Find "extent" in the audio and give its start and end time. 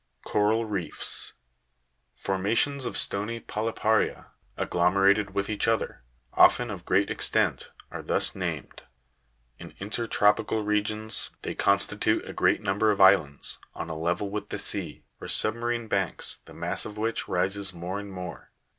7.11-7.69